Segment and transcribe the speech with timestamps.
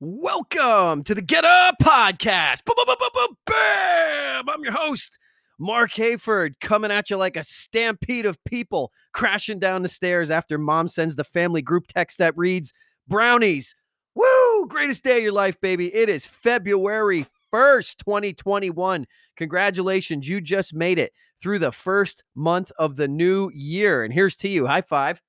[0.00, 2.64] Welcome to the Get Up Podcast.
[2.64, 4.48] Boom, boom, boom, bam!
[4.48, 5.18] I'm your host,
[5.58, 10.56] Marc Hayford, coming at you like a stampede of people crashing down the stairs after
[10.56, 12.72] mom sends the family group text that reads,
[13.08, 13.74] Brownies.
[14.14, 14.68] Woo!
[14.68, 15.92] Greatest day of your life, baby.
[15.92, 19.04] It is February 1st, 2021.
[19.36, 20.28] Congratulations.
[20.28, 21.12] You just made it
[21.42, 24.04] through the first month of the new year.
[24.04, 24.68] And here's to you.
[24.68, 25.20] High five.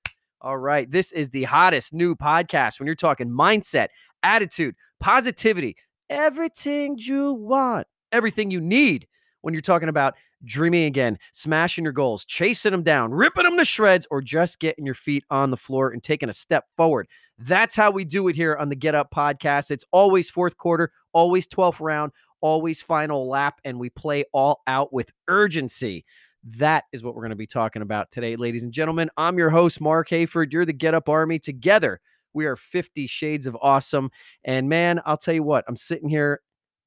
[0.41, 0.89] All right.
[0.89, 3.88] This is the hottest new podcast when you're talking mindset,
[4.23, 5.75] attitude, positivity,
[6.09, 9.07] everything you want, everything you need
[9.42, 13.65] when you're talking about dreaming again, smashing your goals, chasing them down, ripping them to
[13.65, 17.07] shreds, or just getting your feet on the floor and taking a step forward.
[17.37, 19.71] That's how we do it here on the Get Up podcast.
[19.71, 22.11] It's always fourth quarter, always 12th round,
[22.42, 26.06] always final lap, and we play all out with urgency.
[26.43, 29.09] That is what we're going to be talking about today, ladies and gentlemen.
[29.17, 30.54] I'm your host, Marc Hayford.
[30.54, 31.37] You're the Get Up Army.
[31.37, 32.00] Together,
[32.33, 34.11] we are 50 shades of awesome.
[34.44, 36.42] And man, I'll tell you what, I'm sitting here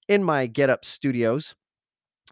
[0.08, 1.54] in my Get Up studios,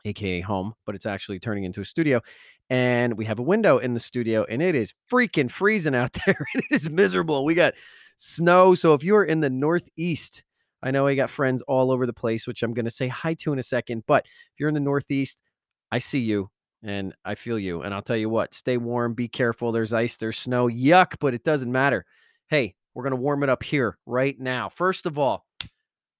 [0.04, 2.20] aka home, but it's actually turning into a studio.
[2.68, 6.46] And we have a window in the studio, and it is freaking freezing out there.
[6.54, 7.44] it is miserable.
[7.44, 7.74] We got
[8.16, 8.74] snow.
[8.74, 10.44] So if you're in the Northeast,
[10.82, 13.34] I know I got friends all over the place, which I'm going to say hi
[13.34, 14.04] to in a second.
[14.06, 15.42] But if you're in the Northeast,
[15.90, 16.50] I see you
[16.82, 17.82] and I feel you.
[17.82, 19.72] And I'll tell you what, stay warm, be careful.
[19.72, 20.68] There's ice, there's snow.
[20.68, 22.06] Yuck, but it doesn't matter.
[22.48, 24.68] Hey, we're going to warm it up here right now.
[24.68, 25.46] First of all,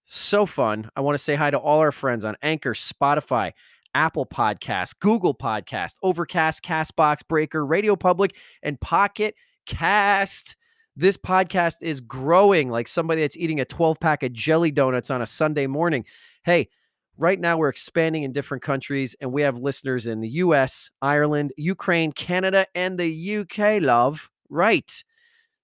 [0.05, 0.91] so fun.
[0.97, 3.53] I want to say hi to all our friends on Anchor, Spotify,
[3.95, 9.35] Apple Podcast, Google Podcast, Overcast, Castbox, Breaker, Radio Public, and Pocket
[9.67, 10.57] Cast.
[10.97, 15.23] This podcast is growing like somebody that's eating a 12 pack of jelly donuts on
[15.23, 16.05] a Sunday morning.
[16.43, 16.69] Hey,
[17.17, 21.53] right now we're expanding in different countries and we have listeners in the US, Ireland,
[21.57, 24.29] Ukraine, Canada, and the UK, love.
[24.49, 25.05] Right.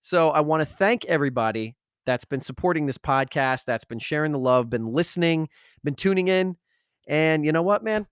[0.07, 4.39] So I want to thank everybody that's been supporting this podcast, that's been sharing the
[4.39, 5.49] love, been listening,
[5.83, 6.57] been tuning in.
[7.09, 8.07] And you know what, man?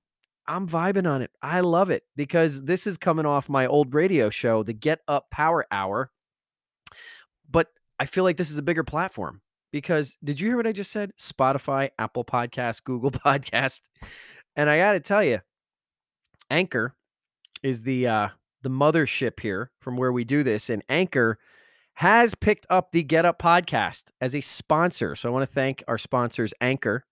[0.49, 1.31] I'm vibing on it.
[1.41, 5.31] I love it because this is coming off my old radio show, the Get Up
[5.31, 6.11] Power Hour.
[7.49, 7.69] But
[8.01, 9.41] I feel like this is a bigger platform
[9.71, 11.13] because did you hear what I just said?
[11.17, 13.83] Spotify, Apple Podcast, Google Podcast.
[14.57, 15.43] And I got to tell you,
[16.51, 16.97] Anchor
[17.63, 18.29] is the uh
[18.63, 21.39] the mothership here from where we do this and Anchor
[21.95, 25.15] has picked up the Get Up podcast as a sponsor.
[25.15, 27.05] So I want to thank our sponsors Anchor.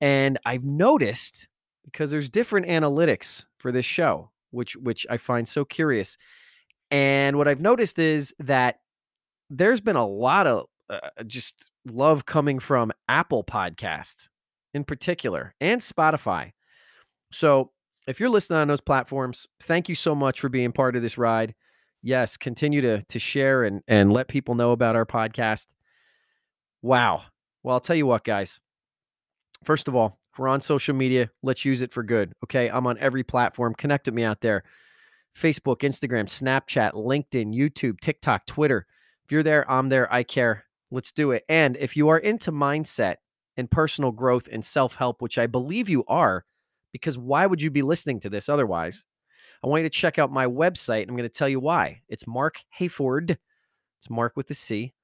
[0.00, 1.48] And I've noticed
[1.84, 6.18] because there's different analytics for this show, which which I find so curious.
[6.90, 8.76] And what I've noticed is that
[9.48, 14.28] there's been a lot of uh, just love coming from Apple Podcast
[14.74, 16.52] in particular and Spotify.
[17.32, 17.72] So
[18.06, 21.18] if you're listening on those platforms, thank you so much for being part of this
[21.18, 21.54] ride.
[22.02, 25.66] Yes, continue to to share and and let people know about our podcast.
[26.82, 27.22] Wow.
[27.62, 28.60] Well, I'll tell you what, guys.
[29.64, 32.32] First of all, we're on social media, let's use it for good.
[32.44, 32.68] Okay.
[32.68, 33.74] I'm on every platform.
[33.74, 34.62] Connect with me out there
[35.36, 38.86] Facebook, Instagram, Snapchat, LinkedIn, YouTube, TikTok, Twitter.
[39.24, 40.12] If you're there, I'm there.
[40.12, 40.64] I care.
[40.90, 41.44] Let's do it.
[41.48, 43.16] And if you are into mindset
[43.56, 46.44] and personal growth and self help, which I believe you are,
[46.92, 49.04] because why would you be listening to this otherwise?
[49.66, 51.08] I want you to check out my website.
[51.08, 52.00] I'm going to tell you why.
[52.08, 53.36] It's Marc Hayford.
[53.98, 54.94] It's Marc with the C,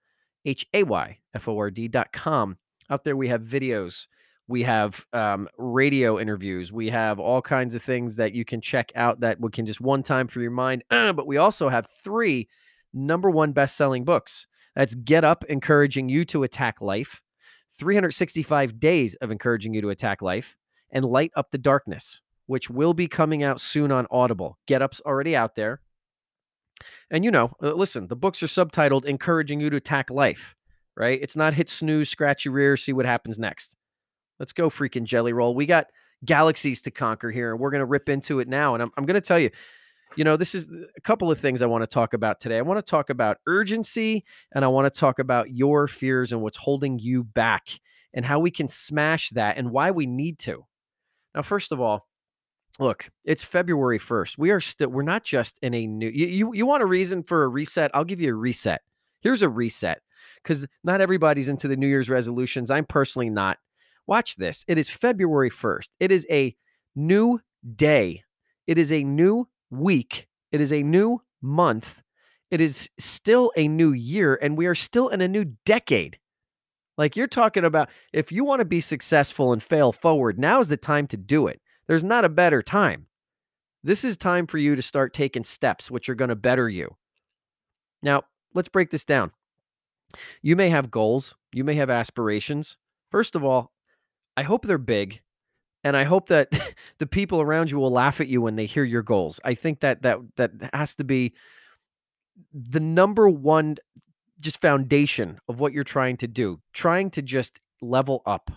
[0.45, 2.59] H A Y F O R D dot com.
[2.89, 4.07] Out there, we have videos,
[4.47, 8.93] we have um, radio interviews, we have all kinds of things that you can check
[8.95, 10.85] out that we can just one time for your mind.
[10.91, 12.49] But we also have three
[12.95, 14.47] number one best selling books.
[14.77, 17.21] That's Get Up, encouraging you to attack life,
[17.81, 20.57] 365 Days of Encouraging You to Attack Life,
[20.93, 24.59] and Light Up the Darkness, which will be coming out soon on Audible.
[24.67, 25.81] Get Up's already out there.
[27.11, 30.55] And you know, uh, listen, the books are subtitled Encouraging You to Attack Life,
[30.97, 31.19] right?
[31.23, 33.75] It's not hit snooze, scratch your rear, see what happens next.
[34.39, 35.55] Let's go, freaking jelly roll.
[35.55, 35.87] We got
[36.25, 38.75] galaxies to conquer here, and we're going to rip into it now.
[38.75, 39.51] And I'm, I'm going to tell you,
[40.17, 42.59] you know, this is a couple of things I want to talk about today.
[42.59, 46.43] I want to talk about urgency, and I want to talk about your fears and
[46.43, 47.69] what's holding you back,
[48.13, 50.67] and how we can smash that, and why we need to.
[51.35, 52.09] Now, first of all,
[52.79, 54.39] look, it's February 1st.
[54.39, 57.23] We are still, we're not just in a new, you, you, you want a reason
[57.23, 57.91] for a reset?
[57.95, 58.81] I'll give you a reset.
[59.21, 60.01] Here's a reset
[60.43, 62.71] because not everybody's into the New Year's resolutions.
[62.71, 63.59] I'm personally not.
[64.07, 64.65] Watch this.
[64.67, 65.91] It is February 1st.
[66.01, 66.57] It is a
[66.97, 67.41] new
[67.77, 68.25] day.
[68.67, 70.27] It is a new week.
[70.51, 72.03] It is a new month.
[72.51, 76.19] It is still a new year, and we are still in a new decade.
[76.99, 80.69] Like you're talking about, if you want to be successful and fail forward, now is
[80.69, 81.62] the time to do it.
[81.93, 83.09] There's not a better time.
[83.85, 86.97] This is time for you to start taking steps which are going to better you.
[88.03, 88.23] Now,
[88.55, 89.31] let's break this down.
[90.41, 92.79] You may have goals, you may have aspirations.
[93.11, 93.73] First of all,
[94.39, 95.21] I hope they're big
[95.85, 96.49] and I hope that
[96.99, 99.39] the people around you will laugh at you when they hear your goals.
[99.45, 101.35] I think that that that has to be
[102.55, 103.77] the number one
[104.41, 106.59] just foundation of what you're trying to do.
[106.73, 108.51] Trying to just level up.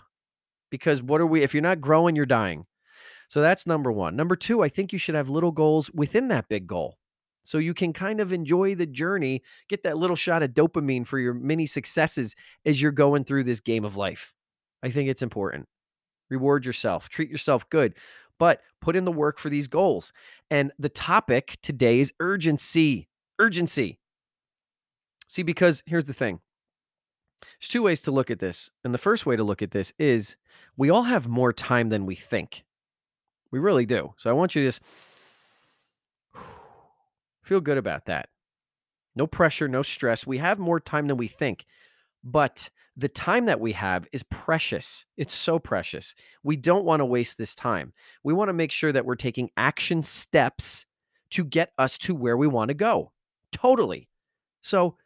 [0.70, 2.64] Because what are we if you're not growing, you're dying.
[3.28, 4.14] So that's number 1.
[4.14, 6.96] Number 2, I think you should have little goals within that big goal.
[7.42, 11.18] So you can kind of enjoy the journey, get that little shot of dopamine for
[11.18, 12.34] your mini successes
[12.64, 14.34] as you're going through this game of life.
[14.82, 15.66] I think it's important.
[16.28, 17.94] Reward yourself, treat yourself good,
[18.38, 20.12] but put in the work for these goals.
[20.50, 23.08] And the topic today is urgency.
[23.38, 24.00] Urgency.
[25.28, 26.40] See, because here's the thing
[27.40, 28.70] there's two ways to look at this.
[28.84, 30.36] And the first way to look at this is
[30.76, 32.64] we all have more time than we think.
[33.56, 34.12] We really do.
[34.18, 34.82] So I want you to just
[37.42, 38.28] feel good about that.
[39.14, 40.26] No pressure, no stress.
[40.26, 41.64] We have more time than we think.
[42.22, 42.68] But
[42.98, 45.06] the time that we have is precious.
[45.16, 46.14] It's so precious.
[46.42, 47.94] We don't want to waste this time.
[48.22, 50.84] We want to make sure that we're taking action steps
[51.30, 53.10] to get us to where we want to go.
[53.52, 54.10] Totally.
[54.60, 54.98] So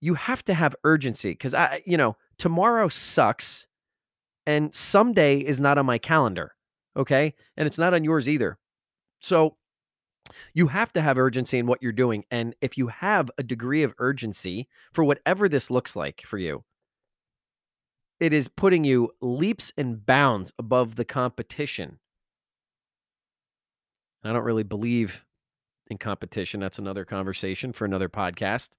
[0.00, 3.68] you have to have urgency because I, you know, tomorrow sucks
[4.44, 6.56] and someday is not on my calendar.
[6.96, 7.34] Okay.
[7.56, 8.58] And it's not on yours either.
[9.20, 9.56] So
[10.54, 12.24] you have to have urgency in what you're doing.
[12.30, 16.64] And if you have a degree of urgency for whatever this looks like for you,
[18.18, 21.98] it is putting you leaps and bounds above the competition.
[24.22, 25.24] I don't really believe
[25.88, 26.60] in competition.
[26.60, 28.70] That's another conversation for another podcast.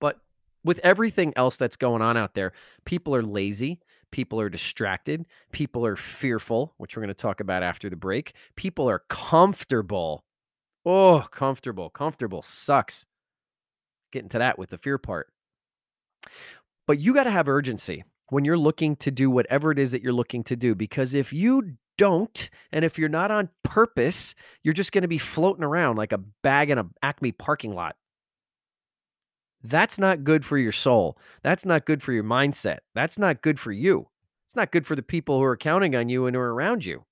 [0.00, 0.20] But
[0.62, 2.52] with everything else that's going on out there,
[2.84, 3.80] people are lazy.
[4.14, 5.26] People are distracted.
[5.50, 8.32] People are fearful, which we're going to talk about after the break.
[8.54, 10.24] People are comfortable.
[10.86, 11.90] Oh, comfortable.
[11.90, 13.06] Comfortable sucks.
[14.12, 15.32] Getting to that with the fear part.
[16.86, 20.02] But you got to have urgency when you're looking to do whatever it is that
[20.02, 20.76] you're looking to do.
[20.76, 25.18] Because if you don't, and if you're not on purpose, you're just going to be
[25.18, 27.96] floating around like a bag in a Acme parking lot.
[29.64, 31.18] That's not good for your soul.
[31.42, 32.78] That's not good for your mindset.
[32.94, 34.08] That's not good for you.
[34.46, 36.84] It's not good for the people who are counting on you and who are around
[36.84, 37.04] you.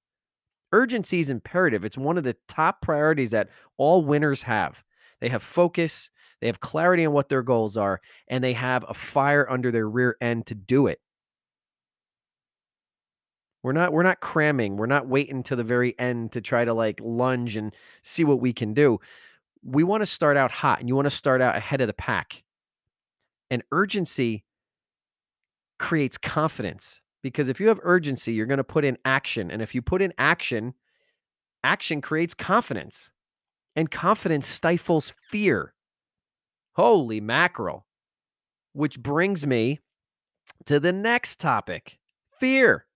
[0.70, 1.84] Urgency is imperative.
[1.84, 4.84] It's one of the top priorities that all winners have.
[5.20, 6.10] They have focus,
[6.40, 9.88] they have clarity on what their goals are, and they have a fire under their
[9.88, 11.00] rear end to do it.
[13.62, 14.76] We're not we're not cramming.
[14.76, 18.40] We're not waiting to the very end to try to like lunge and see what
[18.40, 18.98] we can do.
[19.64, 21.93] We want to start out hot and you want to start out ahead of the
[21.93, 22.43] pack.
[23.50, 24.44] And urgency
[25.79, 29.50] creates confidence because if you have urgency, you're going to put in action.
[29.50, 30.75] And if you put in action,
[31.62, 33.11] action creates confidence.
[33.75, 35.75] And confidence stifles fear.
[36.75, 37.87] Holy mackerel.
[38.73, 39.81] Which brings me
[40.67, 41.99] to the next topic
[42.38, 42.87] fear.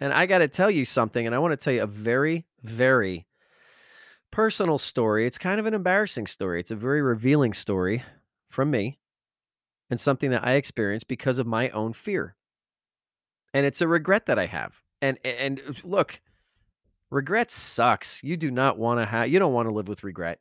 [0.00, 2.46] And I got to tell you something, and I want to tell you a very,
[2.62, 3.26] very
[4.30, 5.26] personal story.
[5.26, 6.60] It's kind of an embarrassing story.
[6.60, 8.02] It's a very revealing story
[8.48, 8.98] from me
[9.90, 12.36] and something that I experienced because of my own fear.
[13.54, 14.76] And it's a regret that I have.
[15.00, 16.20] And and uh, look,
[17.10, 18.22] regret sucks.
[18.22, 20.40] You do not want to have you don't want to live with regret.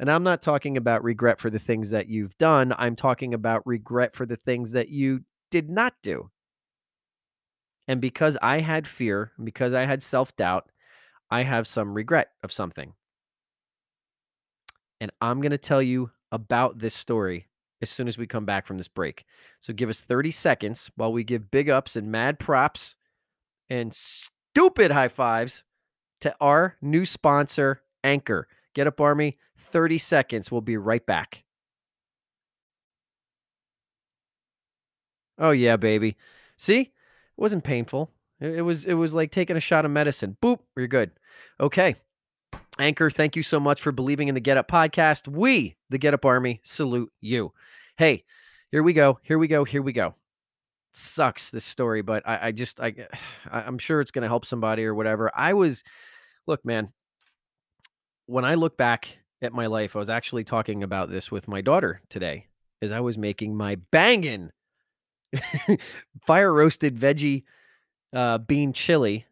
[0.00, 2.72] And I'm not talking about regret for the things that you've done.
[2.78, 5.20] I'm talking about regret for the things that you
[5.50, 6.30] did not do.
[7.88, 10.70] And because I had fear, because I had self doubt,
[11.30, 12.92] I have some regret of something.
[15.00, 17.46] And I'm going to tell you about this story
[17.80, 19.24] as soon as we come back from this break.
[19.60, 22.96] So give us 30 seconds while we give big ups and mad props
[23.70, 25.64] and stupid high fives
[26.20, 28.48] to our new sponsor, Anchor.
[28.74, 29.38] Get up, Army.
[29.56, 30.50] 30 seconds.
[30.50, 31.44] We'll be right back.
[35.38, 36.16] Oh, yeah, baby.
[36.56, 36.80] See?
[36.80, 36.90] It
[37.36, 38.10] wasn't painful.
[38.40, 40.36] It, was it was like taking a shot of medicine.
[40.42, 41.10] Boop, you're good.
[41.60, 41.96] Okay.
[42.78, 45.26] Anchor, thank you so much for believing in the Get Up podcast.
[45.26, 47.52] We, the Get Up Army, salute you.
[47.96, 48.24] Hey,
[48.70, 49.18] here we go.
[49.22, 49.64] Here we go.
[49.64, 50.14] Here we go.
[50.94, 52.94] sucks this story, but I, I just I
[53.50, 55.30] I'm sure it's gonna help somebody or whatever.
[55.34, 55.82] I was
[56.46, 56.92] look, man,
[58.26, 61.60] when I look back at my life, I was actually talking about this with my
[61.60, 62.46] daughter today
[62.82, 64.50] as I was making my banging
[66.26, 67.44] fire roasted veggie
[68.12, 69.26] uh, bean chili,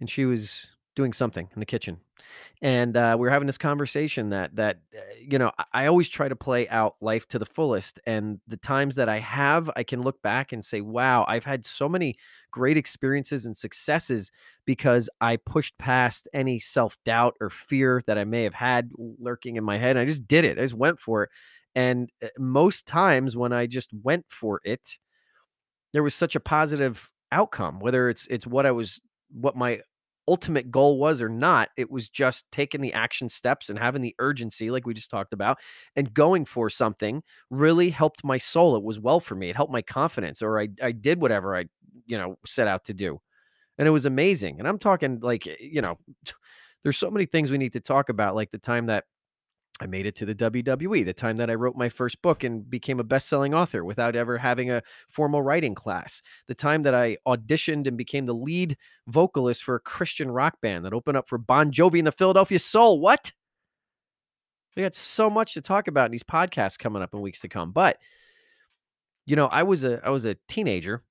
[0.00, 1.98] and she was doing something in the kitchen,
[2.62, 6.08] and uh, we were having this conversation that that uh, you know I, I always
[6.08, 9.82] try to play out life to the fullest, and the times that I have, I
[9.84, 12.16] can look back and say, "Wow, I've had so many
[12.50, 14.30] great experiences and successes
[14.64, 19.56] because I pushed past any self doubt or fear that I may have had lurking
[19.56, 19.96] in my head.
[19.96, 20.58] I just did it.
[20.58, 21.30] I just went for it."
[21.74, 24.98] And uh, most times when I just went for it,
[25.92, 29.00] there was such a positive outcome, whether it's it's what I was
[29.32, 29.80] what my
[30.28, 31.70] ultimate goal was or not.
[31.76, 35.32] It was just taking the action steps and having the urgency, like we just talked
[35.32, 35.58] about,
[35.96, 38.76] and going for something really helped my soul.
[38.76, 39.50] It was well for me.
[39.50, 41.66] It helped my confidence, or I I did whatever I
[42.06, 43.20] you know set out to do,
[43.78, 44.58] and it was amazing.
[44.58, 45.98] And I'm talking like eh, you know,
[46.84, 49.04] there's so many things we need to talk about, like the time that
[49.80, 52.68] I made it to the WWE, the time that I wrote my first book and
[52.68, 56.20] became a best-selling author without ever having a formal writing class.
[56.48, 60.84] The time that I auditioned and became the lead vocalist for a Christian rock band
[60.84, 63.00] that opened up for Bon Jovi and the Philadelphia Soul.
[63.00, 63.32] What?
[64.76, 67.48] We got so much to talk about in these podcasts coming up in weeks to
[67.48, 67.72] come.
[67.72, 67.98] But
[69.26, 71.02] you know, I was a I was a teenager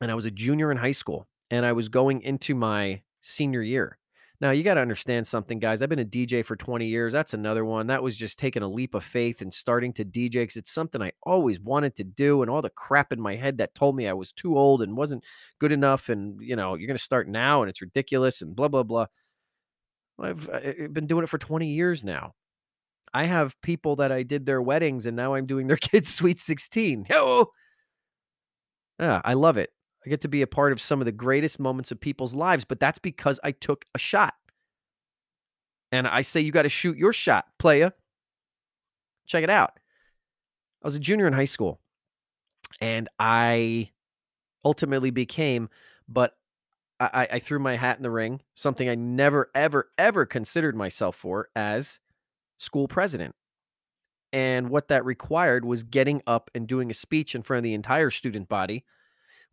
[0.00, 3.62] and I was a junior in high school and I was going into my senior
[3.62, 3.96] year.
[4.40, 5.82] Now, you got to understand something, guys.
[5.82, 7.12] I've been a DJ for 20 years.
[7.12, 7.88] That's another one.
[7.88, 11.02] That was just taking a leap of faith and starting to DJ because it's something
[11.02, 12.40] I always wanted to do.
[12.40, 14.96] And all the crap in my head that told me I was too old and
[14.96, 15.24] wasn't
[15.58, 16.08] good enough.
[16.08, 19.06] And, you know, you're going to start now and it's ridiculous and blah, blah, blah.
[20.18, 22.32] I've, I've been doing it for 20 years now.
[23.12, 26.40] I have people that I did their weddings and now I'm doing their kids' sweet
[26.40, 27.06] 16.
[27.10, 27.46] Yo!
[28.98, 29.70] Yeah, I love it.
[30.04, 32.64] I get to be a part of some of the greatest moments of people's lives,
[32.64, 34.34] but that's because I took a shot.
[35.92, 37.92] And I say you got to shoot your shot, playa.
[39.26, 39.78] Check it out.
[40.82, 41.80] I was a junior in high school
[42.80, 43.90] and I
[44.64, 45.68] ultimately became,
[46.08, 46.34] but
[46.98, 51.16] I, I threw my hat in the ring, something I never, ever, ever considered myself
[51.16, 51.98] for as
[52.58, 53.34] school president.
[54.32, 57.74] And what that required was getting up and doing a speech in front of the
[57.74, 58.84] entire student body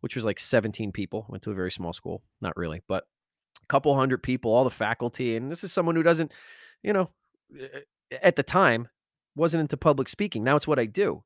[0.00, 1.26] which was like 17 people.
[1.28, 3.04] Went to a very small school, not really, but
[3.62, 5.36] a couple hundred people, all the faculty.
[5.36, 6.32] And this is someone who doesn't,
[6.82, 7.10] you know,
[7.58, 7.80] eh, eh,
[8.12, 8.88] eh, at the time
[9.36, 10.44] wasn't into public speaking.
[10.44, 11.24] Now it's what I do.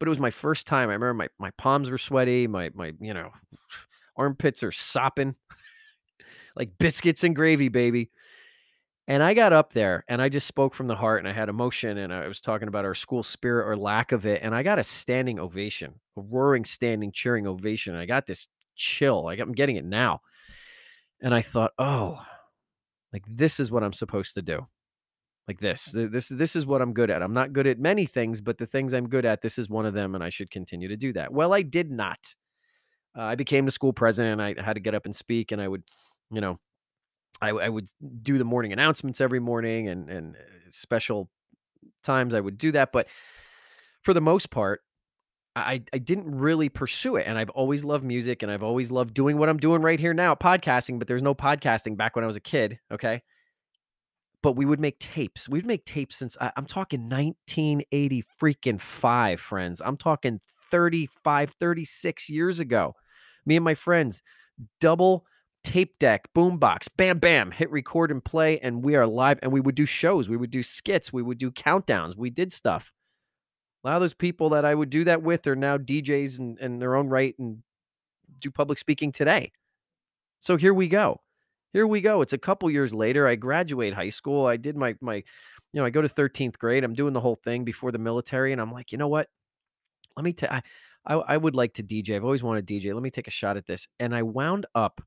[0.00, 0.90] But it was my first time.
[0.90, 3.30] I remember my my palms were sweaty, my my, you know,
[4.16, 5.36] armpits are sopping
[6.56, 8.10] like biscuits and gravy, baby.
[9.06, 11.50] And I got up there and I just spoke from the heart and I had
[11.50, 14.40] emotion and I was talking about our school spirit or lack of it.
[14.42, 17.94] And I got a standing ovation, a roaring, standing, cheering ovation.
[17.94, 19.22] I got this chill.
[19.24, 20.20] Like I'm getting it now.
[21.20, 22.24] And I thought, oh,
[23.12, 24.66] like this is what I'm supposed to do.
[25.46, 25.94] Like this.
[25.94, 27.22] This this is what I'm good at.
[27.22, 29.84] I'm not good at many things, but the things I'm good at, this is one
[29.84, 31.30] of them, and I should continue to do that.
[31.30, 32.34] Well, I did not.
[33.16, 34.40] Uh, I became the school president.
[34.40, 35.82] And I had to get up and speak, and I would,
[36.30, 36.58] you know,
[37.40, 37.88] I, I would
[38.22, 40.38] do the morning announcements every morning and and uh,
[40.70, 41.30] special
[42.02, 42.92] times I would do that.
[42.92, 43.08] But
[44.02, 44.82] for the most part,
[45.56, 47.26] I, I didn't really pursue it.
[47.26, 50.14] And I've always loved music and I've always loved doing what I'm doing right here
[50.14, 52.78] now, podcasting, but there's no podcasting back when I was a kid.
[52.92, 53.22] Okay.
[54.42, 55.48] But we would make tapes.
[55.48, 59.80] We'd make tapes since I, I'm talking 1980 freaking five, friends.
[59.82, 62.94] I'm talking 35, 36 years ago.
[63.46, 64.22] Me and my friends,
[64.80, 65.24] double
[65.64, 69.38] tape deck, boombox, bam, bam, hit record and play, and we are live.
[69.42, 72.52] And we would do shows, we would do skits, we would do countdowns, we did
[72.52, 72.92] stuff.
[73.82, 76.56] A lot of those people that I would do that with are now DJs in,
[76.60, 77.62] in their own right and
[78.40, 79.52] do public speaking today.
[80.40, 81.20] So here we go.
[81.72, 82.20] Here we go.
[82.20, 83.26] It's a couple years later.
[83.26, 84.46] I graduate high school.
[84.46, 85.24] I did my my, you
[85.80, 86.84] know, I go to 13th grade.
[86.84, 89.28] I'm doing the whole thing before the military, and I'm like, you know what?
[90.16, 90.34] Let me.
[90.48, 90.62] I,
[91.04, 92.14] I I would like to DJ.
[92.14, 92.94] I've always wanted to DJ.
[92.94, 93.88] Let me take a shot at this.
[93.98, 95.02] And I wound up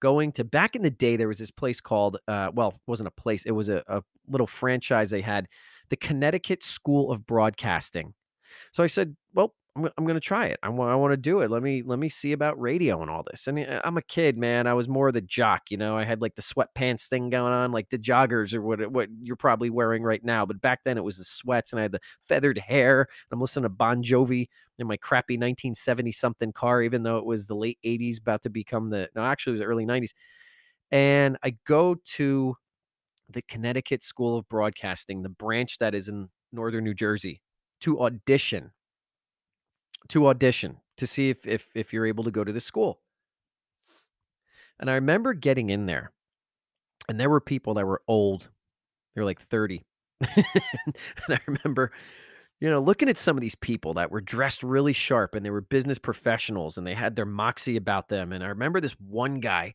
[0.00, 3.06] going to back in the day there was this place called uh, well it wasn't
[3.06, 5.48] a place it was a, a little franchise they had
[5.88, 8.14] the connecticut school of broadcasting.
[8.72, 10.58] So i said well I'm, I'm to try it.
[10.62, 11.50] I want I want to do it.
[11.50, 13.46] Let me let me see about radio and all this.
[13.46, 14.66] And eh, I'm a kid, man.
[14.66, 15.96] I was more the jock, you know.
[15.96, 19.36] I had like the sweatpants thing going on, like the joggers or what what you're
[19.36, 20.46] probably wearing right now.
[20.46, 23.06] But back then it was the sweats and I had the feathered hair.
[23.30, 27.46] I'm listening to Bon Jovi in my crappy 1970 something car, even though it was
[27.46, 30.14] the late 80s, about to become the no, actually it was early 90s.
[30.90, 32.56] And I go to
[33.30, 37.42] the Connecticut School of Broadcasting, the branch that is in northern New Jersey,
[37.80, 38.72] to audition
[40.08, 43.00] to audition to see if if if you're able to go to the school.
[44.78, 46.12] And I remember getting in there,
[47.08, 48.50] and there were people that were old.
[49.14, 49.84] They were like 30.
[50.20, 50.44] and
[51.28, 51.92] I remember,
[52.60, 55.50] you know, looking at some of these people that were dressed really sharp and they
[55.50, 58.32] were business professionals and they had their moxie about them.
[58.32, 59.74] And I remember this one guy,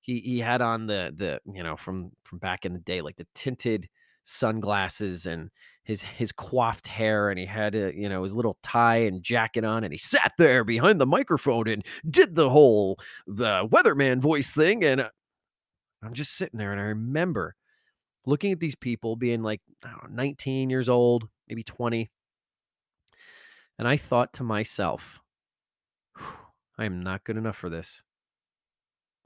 [0.00, 3.16] he he had on the the, you know, from from back in the day, like
[3.16, 3.88] the tinted
[4.24, 5.50] sunglasses and
[5.84, 9.64] his his coiffed hair and he had a you know his little tie and jacket
[9.64, 14.52] on and he sat there behind the microphone and did the whole the weatherman voice
[14.52, 15.08] thing and uh,
[16.02, 17.56] I'm just sitting there and I remember
[18.26, 22.10] looking at these people being like know, 19 years old maybe 20
[23.78, 25.20] And I thought to myself,
[26.78, 28.02] I am not good enough for this.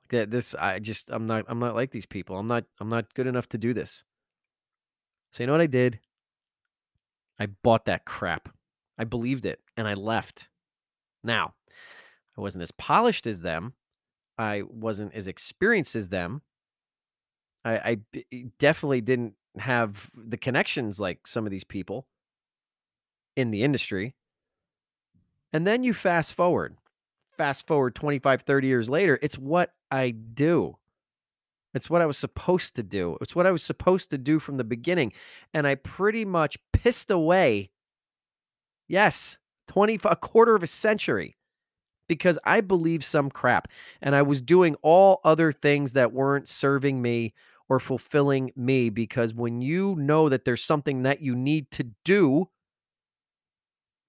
[0.09, 2.38] This I just I'm not I'm not like these people.
[2.38, 4.05] I'm not I'm not good enough to do this.
[5.37, 6.00] So you know what I did?
[7.38, 8.49] I bought that crap.
[8.97, 10.49] I believed it and I left.
[11.23, 11.52] Now,
[12.38, 13.75] I wasn't as polished as them.
[14.38, 16.40] I wasn't as experienced as them.
[17.66, 17.99] I
[18.59, 22.07] definitely didn't have the connections like some of these people
[23.37, 24.14] in the industry.
[25.52, 26.78] And then you fast forward,
[27.37, 30.78] fast forward 25, 30 years later, it's what I do.
[31.76, 33.16] It's what I was supposed to do.
[33.21, 35.12] It's what I was supposed to do from the beginning.
[35.54, 37.71] And I pretty much pissed away,
[38.88, 41.37] yes, 20, a quarter of a century
[42.09, 43.68] because I believe some crap.
[44.00, 47.35] And I was doing all other things that weren't serving me
[47.68, 52.49] or fulfilling me because when you know that there's something that you need to do,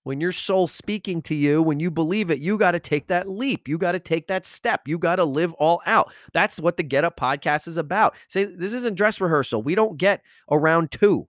[0.08, 3.28] when your soul's speaking to you, when you believe it, you got to take that
[3.28, 3.68] leap.
[3.68, 4.88] You got to take that step.
[4.88, 6.14] You got to live all out.
[6.32, 8.16] That's what the Get Up podcast is about.
[8.30, 9.62] Say, this isn't dress rehearsal.
[9.62, 11.28] We don't get around two.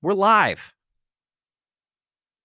[0.00, 0.72] We're live.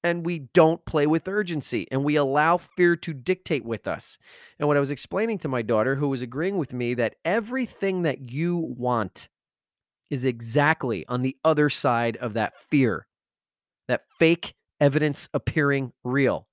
[0.03, 4.17] And we don't play with urgency and we allow fear to dictate with us.
[4.59, 8.01] And what I was explaining to my daughter, who was agreeing with me, that everything
[8.01, 9.29] that you want
[10.09, 13.07] is exactly on the other side of that fear,
[13.87, 16.47] that fake evidence appearing real.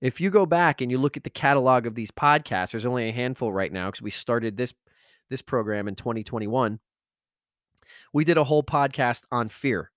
[0.00, 3.08] If you go back and you look at the catalog of these podcasts, there's only
[3.08, 4.74] a handful right now because we started this
[5.28, 6.80] this program in 2021.
[8.12, 9.90] We did a whole podcast on fear.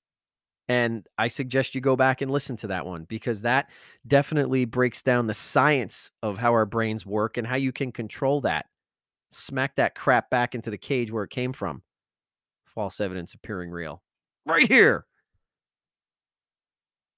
[0.70, 3.70] And I suggest you go back and listen to that one because that
[4.08, 8.42] definitely breaks down the science of how our brains work and how you can control
[8.42, 8.68] that.
[9.30, 11.82] Smack that crap back into the cage where it came from.
[12.66, 14.02] False evidence appearing real.
[14.46, 15.06] Right here.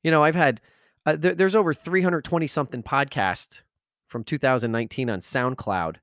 [0.06, 0.62] You know, I've had
[1.08, 3.62] uh, there, there's over 320 something podcasts
[4.06, 5.96] from 2019 on SoundCloud.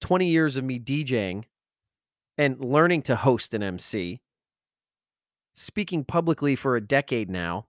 [0.00, 1.42] 20 years of me DJing
[2.38, 4.20] and learning to host an MC.
[5.54, 7.66] Speaking publicly for a decade now.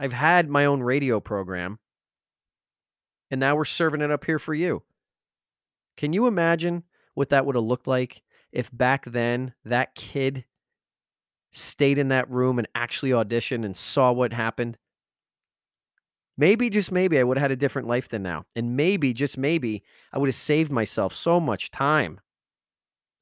[0.00, 1.78] I've had my own radio program.
[3.30, 4.82] And now we're serving it up here for you.
[5.98, 10.46] Can you imagine what that would have looked like if back then that kid
[11.52, 14.78] stayed in that room and actually auditioned and saw what happened,
[16.36, 18.44] maybe, just maybe, I would have had a different life than now.
[18.56, 22.20] And maybe, just maybe, I would have saved myself so much time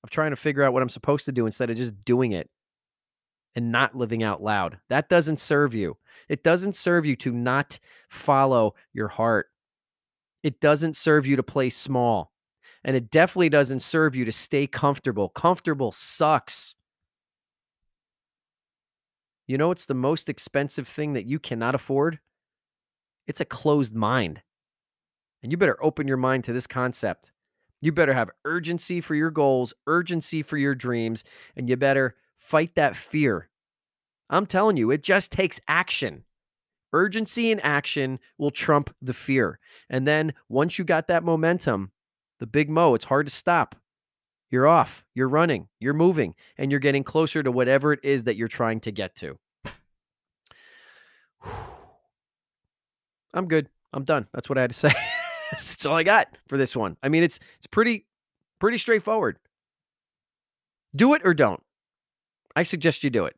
[0.03, 2.49] of trying to figure out what I'm supposed to do instead of just doing it
[3.57, 4.79] and not living out loud.
[4.89, 5.97] That doesn't serve you.
[6.29, 9.49] It doesn't serve you to not follow your heart.
[10.43, 12.33] It doesn't serve you to play small.
[12.85, 15.29] And it definitely doesn't serve you to stay comfortable.
[15.29, 16.77] Comfortable sucks.
[19.51, 22.21] You know, it's the most expensive thing that you cannot afford?
[23.27, 24.43] It's a closed mind.
[25.43, 27.33] And you better open your mind to this concept.
[27.81, 31.25] You better have urgency for your goals, urgency for your dreams,
[31.57, 33.49] and you better fight that fear.
[34.29, 36.23] I'm telling you, it just takes action.
[36.93, 39.59] Urgency and action will trump the fear.
[39.89, 41.91] And then once you got that momentum,
[42.39, 43.75] the big mo, it's hard to stop.
[44.51, 48.37] You're off, you're running, you're moving, and you're getting closer to whatever it is that
[48.37, 49.39] you're trying to get to.
[53.33, 53.69] I'm good.
[53.93, 54.27] I'm done.
[54.33, 54.93] That's what I had to say.
[55.53, 56.97] That's all I got for this one.
[57.03, 58.07] I mean, it's it's pretty
[58.59, 59.39] pretty straightforward.
[60.95, 61.63] Do it or don't.
[62.57, 63.37] I suggest you do it.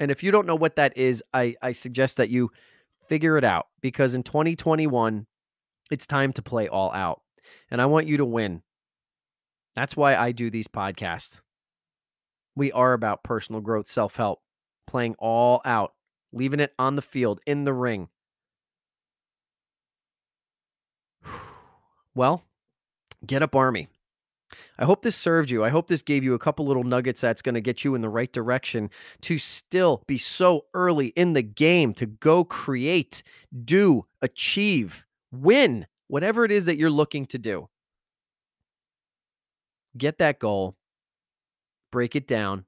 [0.00, 2.50] And if you don't know what that is, I I suggest that you
[3.08, 5.26] figure it out because in 2021
[5.90, 7.22] it's time to play all out.
[7.70, 8.62] And I want you to win.
[9.76, 11.40] That's why I do these podcasts.
[12.56, 14.40] We are about personal growth, self help,
[14.86, 15.94] playing all out,
[16.32, 18.08] leaving it on the field, in the ring.
[22.12, 22.42] Well,
[23.24, 23.86] get up, Army.
[24.80, 25.64] I hope this served you.
[25.64, 28.00] I hope this gave you a couple little nuggets that's going to get you in
[28.00, 28.90] the right direction
[29.22, 33.22] to still be so early in the game to go create,
[33.64, 37.68] do, achieve, win, whatever it is that you're looking to do
[39.96, 40.76] get that goal,
[41.90, 42.64] break it down,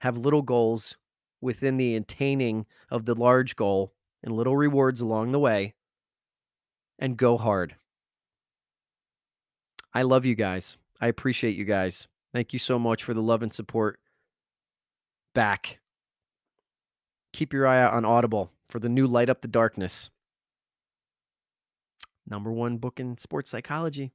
[0.00, 0.96] have little goals
[1.40, 3.92] within the attaining of the large goal
[4.22, 5.74] and little rewards along the way,
[6.98, 7.76] and go hard.
[9.92, 10.76] I love you guys.
[11.00, 12.06] I appreciate you guys.
[12.32, 13.98] Thank you so much for the love and support
[15.34, 15.80] back.
[17.32, 20.10] Keep your eye out on Audible for the new Light Up the Darkness.
[22.28, 24.12] Number one book in sports psychology.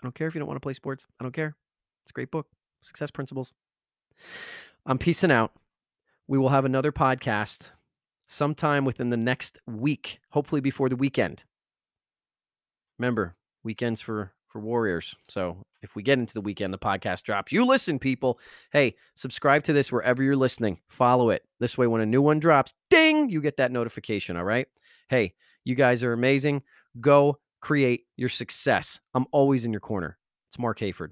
[0.00, 1.06] I don't care if you don't want to play sports.
[1.18, 1.56] I don't care.
[2.08, 2.46] It's a great book.
[2.80, 3.52] Success Principles.
[4.86, 5.52] I'm peacing out.
[6.26, 7.68] we will have another podcast
[8.28, 11.44] sometime within the next week, hopefully before the weekend.
[12.98, 15.14] Remember, weekends for for warriors.
[15.28, 17.52] So if we get into the weekend, the podcast drops.
[17.52, 18.40] You listen, people.
[18.72, 20.80] Hey, subscribe to this wherever you're listening.
[20.88, 21.42] Follow it.
[21.60, 24.38] This way, when a new one drops, ding, you get that notification.
[24.38, 24.66] All right.
[25.10, 26.62] Hey, you guys are amazing.
[27.02, 28.98] Go create your success.
[29.12, 30.16] I'm always in your corner.
[30.48, 31.06] It's Marc Hayford.